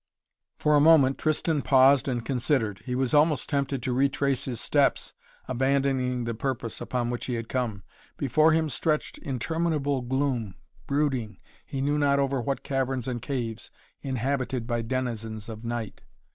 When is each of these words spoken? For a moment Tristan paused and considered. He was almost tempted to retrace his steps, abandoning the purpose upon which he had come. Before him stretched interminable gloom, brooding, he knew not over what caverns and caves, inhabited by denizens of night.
For 0.57 0.75
a 0.75 0.79
moment 0.81 1.19
Tristan 1.19 1.61
paused 1.61 2.07
and 2.07 2.25
considered. 2.25 2.79
He 2.85 2.95
was 2.95 3.13
almost 3.13 3.47
tempted 3.49 3.83
to 3.83 3.93
retrace 3.93 4.45
his 4.45 4.59
steps, 4.59 5.13
abandoning 5.47 6.23
the 6.23 6.33
purpose 6.33 6.81
upon 6.81 7.11
which 7.11 7.25
he 7.27 7.35
had 7.35 7.47
come. 7.47 7.83
Before 8.17 8.51
him 8.51 8.67
stretched 8.67 9.19
interminable 9.19 10.01
gloom, 10.01 10.55
brooding, 10.87 11.37
he 11.67 11.81
knew 11.81 11.99
not 11.99 12.17
over 12.17 12.41
what 12.41 12.63
caverns 12.63 13.07
and 13.07 13.21
caves, 13.21 13.69
inhabited 14.01 14.65
by 14.65 14.81
denizens 14.81 15.47
of 15.47 15.63
night. 15.63 16.01